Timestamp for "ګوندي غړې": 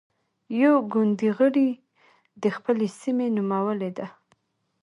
0.91-1.69